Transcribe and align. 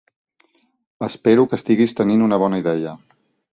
Espero 1.09 1.45
que 1.51 1.57
estiguis 1.61 1.95
tenint 2.01 2.27
una 2.31 2.43
bona 2.47 2.65
idea. 2.65 2.99